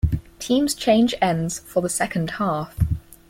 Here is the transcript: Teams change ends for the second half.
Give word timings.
Teams 0.39 0.73
change 0.73 1.13
ends 1.21 1.59
for 1.59 1.79
the 1.83 1.87
second 1.87 2.31
half. 2.31 2.75